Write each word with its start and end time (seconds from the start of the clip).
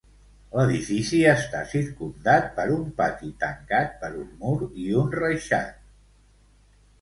L'edifici 0.59 1.17
està 1.33 1.59
circumdat 1.73 2.47
per 2.55 2.65
un 2.77 2.87
pati 3.01 3.29
tancat 3.45 3.93
per 4.05 4.11
un 4.23 4.33
mur 4.41 4.57
i 4.87 4.89
un 5.03 5.13
reixat. 5.21 5.79